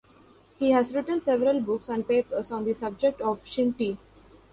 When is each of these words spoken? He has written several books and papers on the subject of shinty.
He 0.57 0.71
has 0.71 0.95
written 0.95 1.21
several 1.21 1.59
books 1.59 1.87
and 1.87 2.07
papers 2.07 2.51
on 2.51 2.65
the 2.65 2.73
subject 2.73 3.21
of 3.21 3.39
shinty. 3.45 3.99